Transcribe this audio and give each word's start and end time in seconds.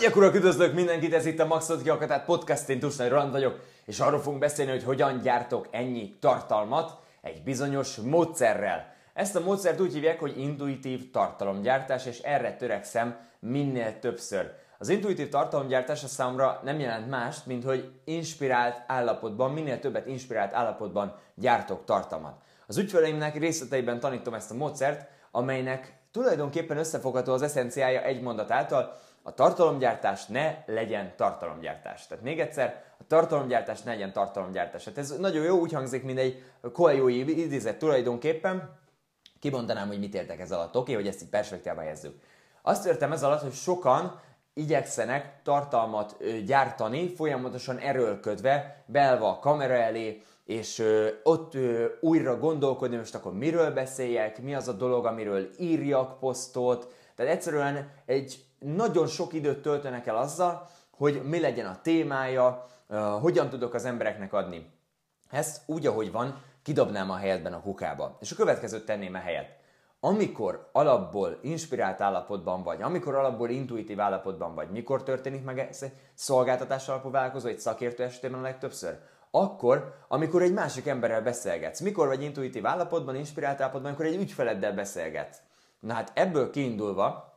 Hölgyek, 0.00 0.18
urak, 0.18 0.34
üdvözlök 0.34 0.74
mindenkit, 0.74 1.14
ez 1.14 1.26
itt 1.26 1.38
a 1.38 1.46
Maxot 1.46 1.82
Kiakatát 1.82 2.24
Podcast, 2.24 2.68
én 2.68 2.78
Tusnai 2.80 3.08
Roland 3.08 3.30
vagyok, 3.30 3.60
és 3.84 4.00
arról 4.00 4.20
fogunk 4.20 4.40
beszélni, 4.40 4.70
hogy 4.70 4.84
hogyan 4.84 5.20
gyártok 5.22 5.68
ennyi 5.70 6.16
tartalmat 6.20 6.98
egy 7.22 7.42
bizonyos 7.42 7.96
módszerrel. 7.96 8.94
Ezt 9.14 9.36
a 9.36 9.40
módszert 9.40 9.80
úgy 9.80 9.92
hívják, 9.92 10.20
hogy 10.20 10.38
intuitív 10.38 11.10
tartalomgyártás, 11.10 12.06
és 12.06 12.18
erre 12.18 12.56
törekszem 12.56 13.16
minél 13.38 13.98
többször. 13.98 14.52
Az 14.78 14.88
intuitív 14.88 15.28
tartalomgyártás 15.28 16.04
a 16.04 16.08
számomra 16.08 16.60
nem 16.64 16.78
jelent 16.78 17.08
mást, 17.08 17.46
mint 17.46 17.64
hogy 17.64 17.92
inspirált 18.04 18.82
állapotban, 18.86 19.52
minél 19.52 19.78
többet 19.78 20.06
inspirált 20.06 20.54
állapotban 20.54 21.16
gyártok 21.34 21.84
tartalmat. 21.84 22.42
Az 22.66 22.76
ügyfeleimnek 22.76 23.38
részleteiben 23.38 24.00
tanítom 24.00 24.34
ezt 24.34 24.50
a 24.50 24.54
módszert, 24.54 25.08
amelynek 25.30 25.98
tulajdonképpen 26.10 26.76
összefogható 26.76 27.32
az 27.32 27.42
eszenciája 27.42 28.02
egy 28.02 28.22
mondat 28.22 28.50
által, 28.50 28.98
a 29.22 29.34
tartalomgyártás 29.34 30.26
ne 30.26 30.64
legyen 30.66 31.12
tartalomgyártás. 31.16 32.06
Tehát 32.06 32.24
még 32.24 32.40
egyszer, 32.40 32.84
a 32.98 33.06
tartalomgyártás 33.06 33.82
ne 33.82 33.90
legyen 33.90 34.12
tartalomgyártás. 34.12 34.84
Hát 34.84 34.98
ez 34.98 35.16
nagyon 35.18 35.44
jó, 35.44 35.58
úgy 35.58 35.72
hangzik, 35.72 36.02
mint 36.02 36.18
egy 36.18 36.44
koeljói 36.72 37.40
idézet 37.40 37.78
tulajdonképpen. 37.78 38.78
Kibontanám, 39.40 39.88
hogy 39.88 39.98
mit 39.98 40.14
értek 40.14 40.40
ez 40.40 40.52
alatt. 40.52 40.68
Oké, 40.68 40.78
okay, 40.78 40.94
hogy 40.94 41.06
ezt 41.06 41.22
így 41.22 41.28
perspektívába 41.28 41.80
helyezzük. 41.80 42.20
Azt 42.62 42.86
értem 42.86 43.12
ez 43.12 43.22
alatt, 43.22 43.40
hogy 43.40 43.52
sokan 43.52 44.20
igyekszenek 44.54 45.42
tartalmat 45.42 46.16
gyártani, 46.44 47.08
folyamatosan 47.08 47.78
erőlködve, 47.78 48.84
belva 48.86 49.28
a 49.28 49.38
kamera 49.38 49.74
elé, 49.74 50.22
és 50.44 50.84
ott 51.22 51.52
újra 52.00 52.38
gondolkodni, 52.38 52.96
most 52.96 53.14
akkor 53.14 53.32
miről 53.32 53.70
beszéljek, 53.70 54.42
mi 54.42 54.54
az 54.54 54.68
a 54.68 54.72
dolog, 54.72 55.06
amiről 55.06 55.48
írjak 55.58 56.18
posztot. 56.18 56.94
Tehát 57.14 57.32
egyszerűen 57.32 57.90
egy 58.06 58.44
nagyon 58.60 59.06
sok 59.06 59.32
időt 59.32 59.62
töltenek 59.62 60.06
el 60.06 60.16
azzal, 60.16 60.68
hogy 60.96 61.22
mi 61.24 61.40
legyen 61.40 61.66
a 61.66 61.80
témája, 61.82 62.66
hogyan 63.20 63.48
tudok 63.48 63.74
az 63.74 63.84
embereknek 63.84 64.32
adni. 64.32 64.72
Ezt 65.30 65.62
úgy, 65.66 65.86
ahogy 65.86 66.12
van, 66.12 66.42
kidobnám 66.62 67.10
a 67.10 67.16
helyetben 67.16 67.52
a 67.52 67.60
kukába. 67.60 68.16
És 68.20 68.32
a 68.32 68.36
következőt 68.36 68.84
tenném 68.84 69.14
a 69.14 69.18
helyet. 69.18 69.58
Amikor 70.00 70.68
alapból 70.72 71.38
inspirált 71.42 72.00
állapotban 72.00 72.62
vagy, 72.62 72.82
amikor 72.82 73.14
alapból 73.14 73.50
intuitív 73.50 74.00
állapotban 74.00 74.54
vagy, 74.54 74.70
mikor 74.70 75.02
történik 75.02 75.44
meg 75.44 75.58
ez 75.58 75.82
egy 75.82 75.92
szolgáltatás 76.14 76.88
alapú 76.88 77.10
vállalkozó, 77.10 77.48
egy 77.48 77.60
szakértő 77.60 78.02
esetében 78.02 78.38
a 78.38 78.42
legtöbbször? 78.42 78.98
Akkor, 79.30 79.94
amikor 80.08 80.42
egy 80.42 80.52
másik 80.52 80.86
emberrel 80.86 81.22
beszélgetsz. 81.22 81.80
Mikor 81.80 82.06
vagy 82.06 82.22
intuitív 82.22 82.66
állapotban, 82.66 83.16
inspirált 83.16 83.60
állapotban, 83.60 83.90
amikor 83.90 84.06
egy 84.06 84.20
ügyfeleddel 84.20 84.72
beszélgetsz. 84.72 85.38
Na 85.80 85.94
hát 85.94 86.12
ebből 86.14 86.50
kiindulva, 86.50 87.29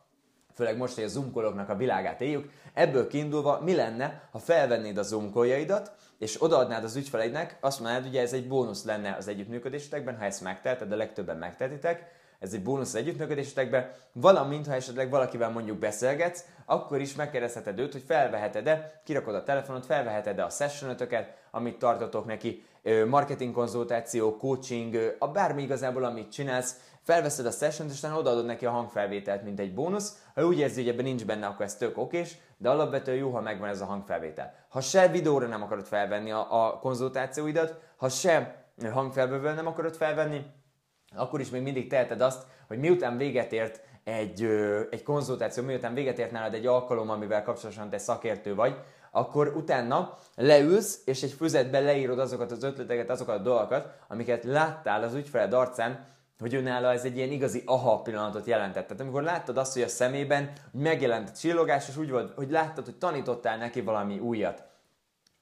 főleg 0.54 0.78
most, 0.78 0.96
hogy 0.96 1.04
a 1.04 1.08
zoomkoloknak 1.08 1.70
a 1.70 1.76
világát 1.76 2.22
éljük, 2.22 2.52
ebből 2.74 3.08
kiindulva 3.08 3.60
mi 3.64 3.76
lenne, 3.76 4.22
ha 4.32 4.40
felvennéd 4.40 4.98
a 4.98 5.04
zoomkoljaidat, 5.04 5.92
és 6.20 6.42
odaadnád 6.42 6.84
az 6.84 6.96
ügyfeleidnek, 6.96 7.58
azt 7.62 7.80
mondanád, 7.80 8.08
ugye 8.08 8.22
ez 8.22 8.34
egy 8.34 8.48
bónusz 8.48 8.84
lenne 8.84 9.16
az 9.16 9.28
együttműködésetekben, 9.28 10.18
ha 10.18 10.24
ezt 10.24 10.42
megteheted, 10.42 10.88
de 10.88 10.96
legtöbben 10.96 11.38
megtehetitek, 11.38 12.12
ez 12.44 12.54
egy 12.54 12.64
bónusz 12.64 12.88
az 12.88 12.96
együttműködésetekben, 12.96 13.92
valamint 14.12 14.68
ha 14.68 14.74
esetleg 14.74 15.10
valakivel 15.10 15.50
mondjuk 15.50 15.78
beszélgetsz, 15.78 16.46
akkor 16.66 17.02
is 17.02 17.16
megkérdezheted 17.16 17.80
őt, 17.80 17.92
hogy 17.92 18.04
felveheted-e, 18.08 19.02
kirakod 19.04 19.36
a 19.36 19.44
telefonot, 19.44 19.86
felveheted-e 19.86 20.44
a 20.44 20.50
sessionötöket, 20.50 21.34
amit 21.52 21.78
tartotok 21.78 22.26
neki, 22.26 22.64
marketing 23.08 23.54
konzultáció, 23.54 24.38
coaching, 24.38 25.16
a 25.20 25.28
bármi 25.28 25.62
igazából, 25.62 26.04
amit 26.04 26.32
csinálsz, 26.32 26.80
felveszed 27.02 27.46
a 27.46 27.52
session 27.52 27.88
és 27.90 27.98
utána 27.98 28.18
odaadod 28.18 28.46
neki 28.46 28.66
a 28.66 28.72
hangfelvételt, 28.72 29.44
mint 29.44 29.60
egy 29.60 29.74
bónusz. 29.74 30.18
Ha 30.36 30.46
úgy 30.46 30.60
érzi, 30.60 30.82
hogy 30.82 30.92
ebben 30.92 31.06
nincs 31.06 31.26
benne, 31.26 31.46
akkor 31.46 31.66
ez 31.66 31.76
tök 31.76 31.98
okés, 31.98 32.38
de 32.58 32.70
alapvetően 32.70 33.18
jó, 33.18 33.30
ha 33.30 33.42
megvan 33.42 33.70
ez 33.70 33.82
a 33.82 33.86
hangfelvétel. 33.86 34.54
Ha 34.70 34.82
se 34.82 35.08
videóra 35.08 35.48
nem 35.48 35.64
akarod 35.64 35.86
felvenni 35.86 36.32
a, 36.32 36.66
a 36.66 36.80
konzultációidat, 36.80 37.80
ha 37.98 38.10
se 38.10 38.66
hangfelvételből 38.92 39.54
nem 39.54 39.68
akarod 39.68 39.96
felvenni, 39.96 40.46
akkor 41.16 41.40
is 41.40 41.50
még 41.50 41.62
mindig 41.62 41.90
teheted 41.90 42.22
azt, 42.22 42.44
hogy 42.68 42.80
miután 42.80 43.18
véget 43.18 43.52
ért 43.52 43.82
egy, 44.04 44.44
egy 44.90 45.04
konzultáció, 45.04 45.64
miután 45.64 45.94
véget 45.94 46.20
ért 46.20 46.32
nálad 46.32 46.54
egy 46.54 46.66
alkalom, 46.66 47.10
amivel 47.10 47.44
kapcsolatosan 47.44 47.90
te 47.90 47.98
szakértő 47.98 48.56
vagy, 48.56 48.76
akkor 49.12 49.54
utána 49.56 50.18
leülsz, 50.36 51.02
és 51.06 51.24
egy 51.24 51.32
füzetben 51.32 51.84
leírod 51.84 52.20
azokat 52.20 52.52
az 52.52 52.64
ötleteket, 52.64 53.10
azokat 53.10 53.40
a 53.40 53.42
dolgokat, 53.42 53.88
amiket 54.08 54.44
láttál 54.44 55.04
az 55.04 55.14
ügyfeled 55.14 55.54
arcán, 55.54 56.06
hogy 56.40 56.56
önálló 56.56 56.88
ez 56.88 57.04
egy 57.04 57.18
ilyen 57.18 57.32
igazi 57.32 57.64
aha 57.66 58.02
pillanatot 58.02 58.46
jelentett. 58.46 58.88
Tehát 58.88 59.02
amikor 59.02 59.24
láttad 59.24 59.58
azt, 59.58 59.74
hogy 59.74 59.82
a 59.82 59.88
szemében 59.88 60.52
megjelent 60.72 61.30
a 61.30 61.34
csillogás, 61.34 61.88
és 61.90 61.98
úgy 61.98 62.10
volt, 62.10 62.34
hogy 62.36 62.52
láttad, 62.52 62.86
hogy 62.86 62.98
tanítottál 62.98 63.58
neki 63.58 63.82
valami 63.82 64.20
újat. 64.20 64.64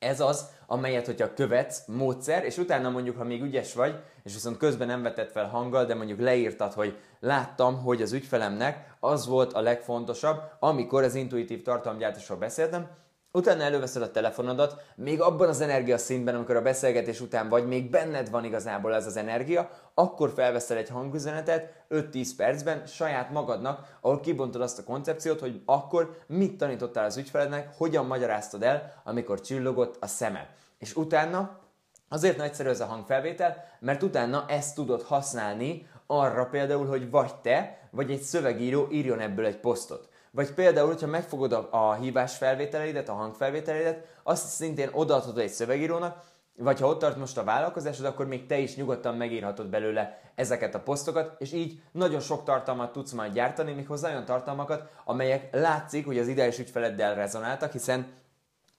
Ez 0.01 0.19
az, 0.19 0.45
amelyet, 0.67 1.05
hogyha 1.05 1.33
követsz, 1.33 1.83
módszer, 1.87 2.43
és 2.43 2.57
utána 2.57 2.89
mondjuk, 2.89 3.17
ha 3.17 3.23
még 3.23 3.41
ügyes 3.41 3.73
vagy, 3.73 4.03
és 4.23 4.33
viszont 4.33 4.57
közben 4.57 4.87
nem 4.87 5.01
vetett 5.01 5.31
fel 5.31 5.47
hanggal, 5.47 5.85
de 5.85 5.95
mondjuk 5.95 6.19
leírtad, 6.19 6.73
hogy 6.73 6.97
láttam, 7.19 7.81
hogy 7.81 8.01
az 8.01 8.11
ügyfelemnek 8.11 8.95
az 8.99 9.27
volt 9.27 9.53
a 9.53 9.61
legfontosabb, 9.61 10.41
amikor 10.59 11.03
az 11.03 11.15
intuitív 11.15 11.61
tartalomgyártásról 11.61 12.37
beszéltem, 12.37 12.87
Utána 13.33 13.63
előveszed 13.63 14.01
a 14.01 14.11
telefonodat, 14.11 14.83
még 14.95 15.21
abban 15.21 15.47
az 15.47 15.61
energia 15.61 15.97
szintben, 15.97 16.35
amikor 16.35 16.55
a 16.55 16.61
beszélgetés 16.61 17.21
után 17.21 17.49
vagy, 17.49 17.67
még 17.67 17.89
benned 17.89 18.29
van 18.29 18.43
igazából 18.43 18.93
ez 18.93 19.05
az 19.05 19.17
energia, 19.17 19.69
akkor 19.93 20.31
felveszel 20.35 20.77
egy 20.77 20.89
hangüzenetet 20.89 21.83
5-10 21.89 22.29
percben 22.37 22.85
saját 22.85 23.31
magadnak, 23.31 23.97
ahol 24.01 24.19
kibontod 24.19 24.61
azt 24.61 24.79
a 24.79 24.83
koncepciót, 24.83 25.39
hogy 25.39 25.61
akkor 25.65 26.17
mit 26.27 26.57
tanítottál 26.57 27.05
az 27.05 27.17
ügyfelednek, 27.17 27.73
hogyan 27.77 28.05
magyaráztad 28.05 28.63
el, 28.63 29.01
amikor 29.03 29.41
csillogott 29.41 29.97
a 29.99 30.07
szeme. 30.07 30.49
És 30.79 30.95
utána 30.95 31.59
azért 32.09 32.37
nagyszerű 32.37 32.69
ez 32.69 32.81
a 32.81 32.85
hangfelvétel, 32.85 33.63
mert 33.79 34.03
utána 34.03 34.45
ezt 34.47 34.75
tudod 34.75 35.01
használni 35.01 35.87
arra 36.07 36.45
például, 36.45 36.87
hogy 36.87 37.09
vagy 37.09 37.35
te, 37.35 37.87
vagy 37.91 38.11
egy 38.11 38.21
szövegíró 38.21 38.87
írjon 38.91 39.19
ebből 39.19 39.45
egy 39.45 39.59
posztot. 39.59 40.09
Vagy 40.31 40.53
például, 40.53 40.87
hogyha 40.87 41.07
megfogod 41.07 41.53
a, 41.53 41.67
a 41.71 41.93
hívás 41.93 42.37
felvételeidet, 42.37 43.09
a 43.09 43.13
hangfelvételeidet, 43.13 44.07
azt 44.23 44.47
szintén 44.47 44.89
odaadhatod 44.91 45.37
egy 45.37 45.49
szövegírónak, 45.49 46.23
vagy 46.57 46.79
ha 46.79 46.87
ott 46.87 46.99
tart 46.99 47.17
most 47.17 47.37
a 47.37 47.43
vállalkozásod, 47.43 48.05
akkor 48.05 48.27
még 48.27 48.45
te 48.45 48.57
is 48.57 48.75
nyugodtan 48.75 49.15
megírhatod 49.15 49.67
belőle 49.67 50.19
ezeket 50.35 50.75
a 50.75 50.79
posztokat, 50.79 51.41
és 51.41 51.53
így 51.53 51.81
nagyon 51.91 52.19
sok 52.19 52.43
tartalmat 52.43 52.91
tudsz 52.91 53.11
majd 53.11 53.33
gyártani, 53.33 53.73
méghozzá 53.73 54.09
olyan 54.09 54.25
tartalmakat, 54.25 54.91
amelyek 55.05 55.55
látszik, 55.55 56.05
hogy 56.05 56.19
az 56.19 56.27
ideális 56.27 56.59
ügyfeleddel 56.59 57.15
rezonáltak, 57.15 57.71
hiszen 57.71 58.13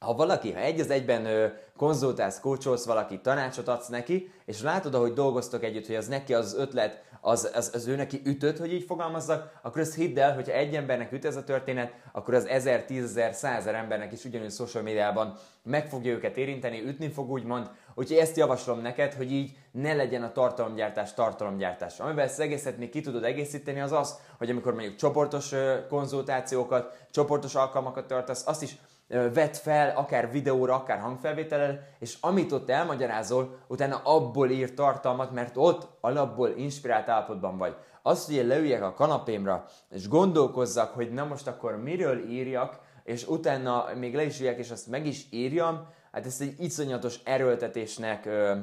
ha 0.03 0.15
valaki, 0.15 0.53
ha 0.53 0.61
egy 0.61 0.81
az 0.81 0.91
egyben 0.91 1.27
ö, 1.27 1.47
konzultálsz, 1.77 2.41
kócsolsz 2.41 2.85
valaki, 2.85 3.21
tanácsot 3.21 3.69
adsz 3.69 3.89
neki, 3.89 4.33
és 4.45 4.63
látod, 4.63 4.95
ahogy 4.95 5.13
dolgoztok 5.13 5.65
együtt, 5.65 5.87
hogy 5.87 5.95
az 5.95 6.07
neki 6.07 6.35
az 6.35 6.55
ötlet, 6.55 7.03
az, 7.21 7.51
az, 7.55 7.71
az 7.75 7.87
ő 7.87 7.97
neki 7.97 8.21
ütött, 8.25 8.59
hogy 8.59 8.73
így 8.73 8.85
fogalmazzak, 8.85 9.53
akkor 9.63 9.81
ezt 9.81 9.95
hidd 9.95 10.19
el, 10.19 10.35
hogyha 10.35 10.53
egy 10.53 10.75
embernek 10.75 11.13
üt 11.13 11.25
ez 11.25 11.37
a 11.37 11.45
történet, 11.45 11.93
akkor 12.13 12.35
az 12.35 12.47
ezer, 12.47 12.85
tízezer, 12.85 13.35
százer 13.35 13.75
embernek 13.75 14.13
is 14.13 14.25
ugyanúgy 14.25 14.53
social 14.53 14.83
médiában 14.83 15.35
meg 15.63 15.89
fogja 15.89 16.13
őket 16.13 16.37
érinteni, 16.37 16.83
ütni 16.87 17.09
fog 17.09 17.31
úgymond, 17.31 17.71
úgyhogy 17.95 18.17
ezt 18.17 18.37
javaslom 18.37 18.81
neked, 18.81 19.15
hogy 19.15 19.33
így 19.33 19.57
ne 19.71 19.95
legyen 19.95 20.23
a 20.23 20.33
tartalomgyártás 20.33 21.15
tartalomgyártás. 21.15 22.01
Amivel 22.01 22.25
ezt 22.25 22.41
egészet 22.41 22.79
még 22.79 22.91
ki 22.91 23.01
tudod 23.01 23.25
egészíteni, 23.25 23.81
az 23.81 23.93
az, 23.93 24.19
hogy 24.39 24.51
amikor 24.51 24.75
mondjuk 24.75 24.97
csoportos 24.97 25.55
konzultációkat, 25.89 27.07
csoportos 27.11 27.55
alkalmakat 27.55 28.07
tartasz, 28.07 28.47
azt 28.47 28.63
is 28.63 28.77
vett 29.13 29.57
fel, 29.57 29.97
akár 29.97 30.31
videóra, 30.31 30.75
akár 30.75 30.99
hangfelvétellel, 30.99 31.81
és 31.99 32.17
amit 32.21 32.53
ott 32.53 32.71
elmagyarázol, 32.71 33.59
utána 33.67 34.01
abból 34.05 34.51
ír 34.51 34.75
tartalmat, 34.75 35.33
mert 35.33 35.57
ott 35.57 35.89
alapból 36.01 36.49
inspirált 36.57 37.09
állapotban 37.09 37.59
vagy. 37.59 37.77
Az, 38.03 38.27
hogy 38.27 38.35
én 38.35 38.47
leüljek 38.47 38.83
a 38.83 38.95
kanapémra, 38.95 39.65
és 39.91 40.09
gondolkozzak, 40.09 40.95
hogy 40.95 41.13
na 41.13 41.25
most 41.25 41.47
akkor 41.47 41.77
miről 41.77 42.31
írjak, 42.31 42.79
és 43.05 43.27
utána 43.27 43.87
még 43.95 44.15
le 44.15 44.25
is 44.25 44.41
üljek, 44.41 44.59
és 44.59 44.71
azt 44.71 44.87
meg 44.87 45.07
is 45.07 45.27
írjam, 45.31 45.89
hát 46.13 46.27
ezt 46.27 46.41
egy 46.41 46.55
iszonyatos 46.59 47.21
erőltetésnek 47.25 48.27
ö, 48.27 48.57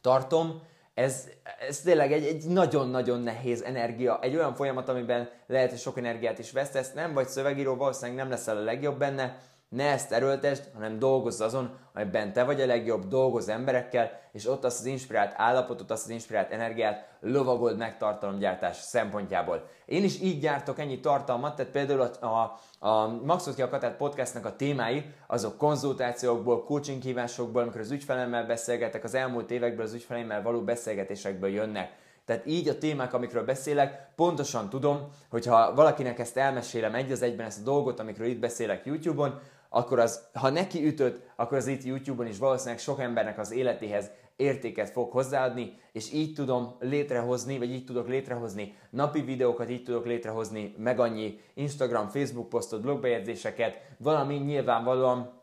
tartom, 0.00 0.62
ez, 0.94 1.28
ez 1.68 1.80
tényleg 1.80 2.12
egy, 2.12 2.24
egy 2.24 2.44
nagyon-nagyon 2.44 3.20
nehéz 3.20 3.62
energia, 3.62 4.18
egy 4.20 4.36
olyan 4.36 4.54
folyamat, 4.54 4.88
amiben 4.88 5.30
lehet, 5.46 5.70
hogy 5.70 5.78
sok 5.78 5.98
energiát 5.98 6.38
is 6.38 6.52
vesztesz, 6.52 6.92
nem 6.92 7.12
vagy 7.14 7.28
szövegíró, 7.28 7.76
valószínűleg 7.76 8.16
nem 8.16 8.30
leszel 8.30 8.56
a 8.56 8.62
legjobb 8.62 8.98
benne, 8.98 9.38
ne 9.70 9.84
ezt 9.84 10.12
erőltesd, 10.12 10.70
hanem 10.74 10.98
dolgozz 10.98 11.40
azon, 11.40 11.78
amiben 11.94 12.32
te 12.32 12.44
vagy 12.44 12.60
a 12.60 12.66
legjobb, 12.66 13.08
dolgozz 13.08 13.48
emberekkel, 13.48 14.20
és 14.32 14.46
ott 14.46 14.64
azt 14.64 14.78
az 14.78 14.86
inspirált 14.86 15.32
állapotot, 15.36 15.90
azt 15.90 16.04
az 16.04 16.10
inspirált 16.10 16.50
energiát 16.50 17.08
lovagold 17.20 17.76
meg 17.76 17.96
tartalomgyártás 17.98 18.76
szempontjából. 18.76 19.66
Én 19.84 20.04
is 20.04 20.20
így 20.20 20.40
gyártok 20.40 20.78
ennyi 20.78 21.00
tartalmat, 21.00 21.56
tehát 21.56 21.72
például 21.72 22.00
a, 22.00 22.26
a, 22.26 22.58
a 22.88 23.08
Maxot 23.24 23.54
ki 23.54 23.62
a 23.62 23.68
Katát 23.68 23.96
podcastnak 23.96 24.44
a 24.44 24.56
témái, 24.56 25.04
azok 25.26 25.56
konzultációkból, 25.56 26.64
coaching 26.64 27.02
hívásokból, 27.02 27.62
amikor 27.62 27.80
az 27.80 27.90
ügyfelemmel 27.90 28.46
beszélgetek, 28.46 29.04
az 29.04 29.14
elmúlt 29.14 29.50
évekből 29.50 29.84
az 29.84 29.94
ügyfeleimmel 29.94 30.42
való 30.42 30.60
beszélgetésekből 30.60 31.50
jönnek. 31.50 31.92
tehát 32.24 32.46
így 32.46 32.68
a 32.68 32.78
témák, 32.78 33.14
amikről 33.14 33.44
beszélek, 33.44 34.08
pontosan 34.16 34.68
tudom, 34.68 35.08
hogy 35.30 35.46
ha 35.46 35.74
valakinek 35.74 36.18
ezt 36.18 36.36
elmesélem 36.36 36.94
egy 36.94 37.12
az 37.12 37.22
egyben 37.22 37.46
ezt 37.46 37.60
a 37.60 37.64
dolgot, 37.64 38.00
amikről 38.00 38.26
itt 38.26 38.40
beszélek 38.40 38.86
YouTube-on, 38.86 39.40
akkor 39.72 39.98
az, 39.98 40.28
ha 40.32 40.50
neki 40.50 40.86
ütött, 40.86 41.22
akkor 41.36 41.56
az 41.56 41.66
itt 41.66 41.84
YouTube-on 41.84 42.26
is 42.26 42.38
valószínűleg 42.38 42.78
sok 42.78 43.00
embernek 43.00 43.38
az 43.38 43.52
életéhez 43.52 44.10
értéket 44.36 44.90
fog 44.90 45.12
hozzáadni, 45.12 45.78
és 45.92 46.12
így 46.12 46.32
tudom 46.34 46.76
létrehozni, 46.80 47.58
vagy 47.58 47.70
így 47.70 47.84
tudok 47.84 48.08
létrehozni 48.08 48.74
napi 48.90 49.20
videókat, 49.20 49.70
így 49.70 49.82
tudok 49.82 50.06
létrehozni 50.06 50.74
meg 50.78 51.00
annyi 51.00 51.40
Instagram, 51.54 52.08
Facebook 52.08 52.48
posztot, 52.48 52.80
blogbejegyzéseket, 52.80 53.74
valami 53.98 54.34
nyilvánvalóan 54.34 55.39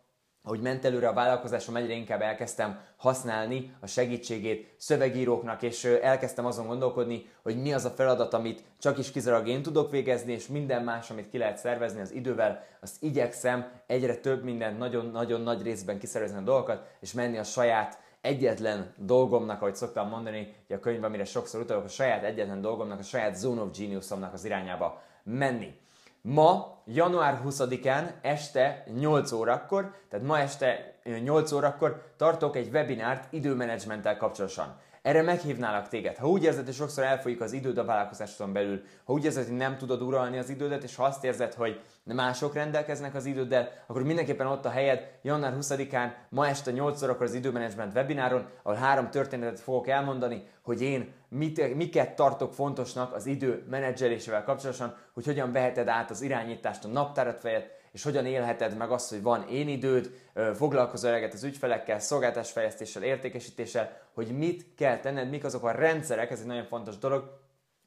ahogy 0.48 0.62
ment 0.62 0.86
előre 0.86 1.08
a 1.08 1.14
vállalkozásom, 1.14 1.76
egyre 1.76 1.94
inkább 1.94 2.22
elkezdtem 2.22 2.80
használni 2.98 3.76
a 3.80 3.88
segítségét 3.88 4.74
szövegíróknak, 4.78 5.62
és 5.62 5.84
elkezdtem 5.84 6.46
azon 6.46 6.68
gondolkodni, 6.68 7.30
hogy 7.44 7.62
mi 7.62 7.74
az 7.74 7.86
a 7.86 7.90
feladat, 7.90 8.34
amit 8.34 8.64
csak 8.80 8.98
is 8.98 9.12
kizárólag 9.12 9.48
én 9.48 9.62
tudok 9.62 9.92
végezni, 9.92 10.32
és 10.32 10.48
minden 10.48 10.84
más, 10.84 11.10
amit 11.10 11.30
ki 11.30 11.38
lehet 11.38 11.58
szervezni 11.58 12.02
az 12.02 12.12
idővel, 12.12 12.64
azt 12.82 13.04
igyekszem 13.04 13.72
egyre 13.88 14.16
több 14.16 14.44
mindent 14.44 14.78
nagyon-nagyon 14.78 15.42
nagy 15.42 15.62
részben 15.62 16.00
kiszervezni 16.00 16.38
a 16.38 16.42
dolgokat, 16.42 16.88
és 17.00 17.14
menni 17.14 17.38
a 17.38 17.44
saját 17.44 18.00
egyetlen 18.22 18.94
dolgomnak, 18.98 19.62
ahogy 19.62 19.76
szoktam 19.76 20.10
mondani, 20.10 20.56
hogy 20.68 20.76
a 20.76 20.80
könyv, 20.80 21.04
amire 21.04 21.26
sokszor 21.26 21.62
utalok, 21.62 21.84
a 21.84 21.88
saját 21.88 22.24
egyetlen 22.24 22.62
dolgomnak, 22.62 23.00
a 23.00 23.04
saját 23.04 23.36
Zone 23.36 23.62
of 23.62 23.78
Geniusomnak 23.78 24.34
az 24.34 24.46
irányába 24.46 25.02
menni. 25.24 25.76
Ma, 26.22 26.82
január 26.86 27.42
20-án 27.46 28.14
este 28.22 28.84
8 29.00 29.32
órakor, 29.32 29.96
tehát 30.10 30.26
ma 30.26 30.40
este 30.40 31.00
8 31.24 31.52
órakor 31.52 32.14
tartok 32.18 32.56
egy 32.56 32.70
webinárt 32.70 33.34
időmenedzsmenttel 33.34 34.18
kapcsolatosan. 34.18 34.80
Erre 35.08 35.22
meghívnálak 35.22 35.88
téged. 35.88 36.18
Ha 36.18 36.28
úgy 36.30 36.44
érzed, 36.44 36.66
hogy 36.66 36.74
sokszor 36.74 37.04
elfolyik 37.04 37.42
az 37.42 37.54
időd 37.54 37.78
a 37.78 37.86
vállalkozásodon 37.86 38.54
belül, 38.54 38.82
ha 39.04 39.14
úgy 39.14 39.26
érzed, 39.26 39.48
hogy 39.48 39.56
nem 39.56 39.78
tudod 39.78 40.02
uralni 40.02 40.38
az 40.38 40.50
idődet, 40.50 40.84
és 40.84 40.96
ha 40.96 41.04
azt 41.04 41.24
érzed, 41.24 41.54
hogy 41.54 41.82
mások 42.04 42.54
rendelkeznek 42.54 43.16
az 43.16 43.26
időddel, 43.26 43.70
akkor 43.88 44.04
mindenképpen 44.04 44.48
ott 44.48 44.66
a 44.66 44.70
helyed 44.70 45.12
január 45.22 45.54
20-án, 45.60 46.12
ma 46.30 46.48
este 46.48 46.72
8 46.72 47.02
órakor 47.02 47.26
az 47.26 47.34
időmenedzsment 47.34 47.94
webináron, 47.94 48.46
ahol 48.64 48.78
három 48.78 49.10
történetet 49.10 49.60
fogok 49.60 49.88
elmondani, 49.88 50.44
hogy 50.62 50.82
én 50.82 51.14
mit, 51.30 51.76
miket 51.76 52.16
tartok 52.16 52.54
fontosnak 52.54 53.14
az 53.14 53.26
idő 53.26 53.66
menedzselésével 53.70 54.44
kapcsolatosan, 54.44 54.96
hogy 55.14 55.26
hogyan 55.26 55.52
veheted 55.52 55.88
át 55.88 56.10
az 56.10 56.22
irányítást 56.22 56.84
a 56.84 56.88
naptárat 56.88 57.40
fejett, 57.40 57.70
és 57.98 58.04
hogyan 58.04 58.26
élheted 58.26 58.78
meg 58.78 58.92
azt, 58.92 59.10
hogy 59.10 59.22
van 59.22 59.48
én 59.50 59.68
időd, 59.68 60.12
foglalkozol 60.56 61.10
eleget 61.10 61.34
az 61.34 61.44
ügyfelekkel, 61.44 62.00
szolgáltásfejlesztéssel, 62.00 63.04
értékesítéssel, 63.04 63.98
hogy 64.14 64.38
mit 64.38 64.66
kell 64.76 65.00
tenned, 65.00 65.30
mik 65.30 65.44
azok 65.44 65.64
a 65.64 65.72
rendszerek, 65.72 66.32
ez 66.32 66.40
egy 66.40 66.46
nagyon 66.46 66.66
fontos 66.66 66.98
dolog, 66.98 67.40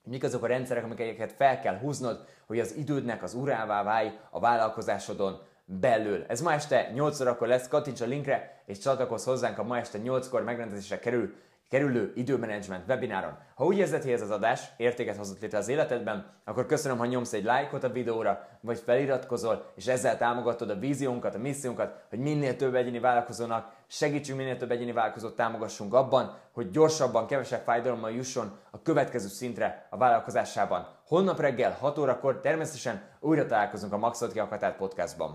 mik 0.05 0.25
azok 0.25 0.43
a 0.43 0.47
rendszerek, 0.47 0.85
amiket 0.85 1.33
fel 1.33 1.61
kell 1.61 1.79
húznod, 1.79 2.25
hogy 2.47 2.61
az 2.61 2.77
idődnek 2.77 3.23
az 3.23 3.35
urává 3.35 3.83
válj 3.83 4.19
a 4.31 4.41
vállalkozásodon 4.41 5.43
belül. 5.81 6.25
Ez 6.29 6.41
ma 6.41 6.53
este 6.53 6.91
8 6.95 7.21
órakor 7.21 7.49
lesz, 7.49 7.69
kattints 7.69 8.01
a 8.01 8.07
linkre, 8.07 8.63
és 8.67 8.79
csatlakozz 8.79 9.25
hozzánk 9.25 9.59
a 9.59 9.63
ma 9.63 9.79
este 9.79 9.99
8-kor 10.05 10.43
megrendezésre 10.45 10.99
kerül 10.99 11.35
kerülő 11.71 12.13
időmenedzsment 12.15 12.89
webináron. 12.89 13.39
Ha 13.55 13.65
úgy 13.65 13.79
érzed, 13.79 14.03
hogy 14.03 14.13
ez 14.13 14.23
az 14.23 14.31
adás 14.31 14.73
értéket 14.77 15.17
hozott 15.17 15.41
létre 15.41 15.59
az 15.59 15.69
életedben, 15.69 16.27
akkor 16.45 16.67
köszönöm, 16.67 16.99
ha 16.99 17.05
nyomsz 17.05 17.33
egy 17.33 17.45
lájkot 17.45 17.85
a 17.85 17.91
videóra, 17.91 18.49
vagy 18.61 18.79
feliratkozol, 18.79 19.73
és 19.75 19.87
ezzel 19.87 20.17
támogatod 20.17 20.71
a 20.71 20.79
víziónkat, 20.79 21.35
a 21.35 21.39
missziónkat, 21.39 22.05
hogy 22.09 22.19
minél 22.19 22.57
több 22.57 22.75
egyéni 22.75 22.99
vállalkozónak 22.99 23.73
segítsünk, 23.87 24.39
minél 24.39 24.57
több 24.57 24.71
egyéni 24.71 24.93
vállalkozót 24.93 25.37
támogassunk 25.37 25.95
abban, 25.95 26.37
hogy 26.53 26.71
gyorsabban, 26.71 27.27
kevesebb 27.27 27.63
fájdalommal 27.63 28.11
jusson 28.11 28.59
a 28.71 28.83
következő 28.83 29.29
szintre 29.29 29.87
a 29.91 29.97
vállalkozásában. 29.97 30.89
Holnap 31.07 31.41
reggel 31.41 31.77
6 31.81 31.99
órakor 31.99 32.41
természetesen 32.41 33.03
újra 33.21 33.47
találkozunk 33.47 33.93
a 33.93 33.99
Maxot 33.99 34.33
Kiakatárt 34.33 34.77
podcastban. 34.77 35.29